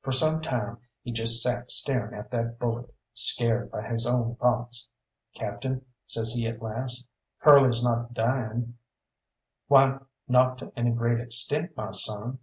[0.00, 4.88] For some time he just sat staring at that bullet, scared by his own thoughts.
[5.34, 7.06] "Captain," says he at last,
[7.40, 8.78] "Curly's not dying?"
[9.66, 12.38] "Why, not to any great extent, my son."